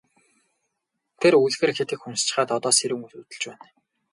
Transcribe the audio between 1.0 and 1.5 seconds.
Тэр